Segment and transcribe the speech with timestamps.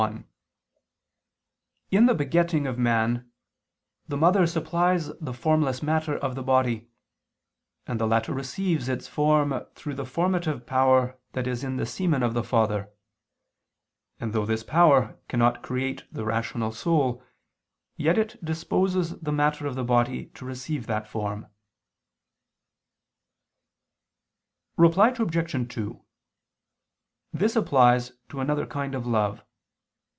[0.01, 0.25] 1:
[1.91, 3.31] In the begetting of man,
[4.07, 6.87] the mother supplies the formless matter of the body;
[7.85, 12.23] and the latter receives its form through the formative power that is in the semen
[12.23, 12.91] of the father.
[14.19, 17.21] And though this power cannot create the rational soul,
[17.95, 21.45] yet it disposes the matter of the body to receive that form.
[24.77, 25.71] Reply Obj.
[25.71, 26.03] 2:
[27.31, 29.43] This applies to another kind of love.